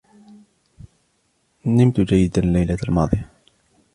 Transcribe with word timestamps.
نمتُ 1.65 2.01
جيدا 2.01 2.43
الليلة 2.43 2.77
الماضية. 2.89 3.29